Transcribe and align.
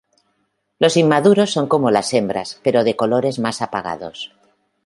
Los 0.79 0.97
inmaduros 0.97 1.51
son 1.51 1.67
como 1.67 1.91
las 1.91 2.11
hembras 2.15 2.59
pero 2.63 2.83
de 2.83 2.95
colores 2.95 3.37
más 3.37 3.61
apagados. 3.61 4.33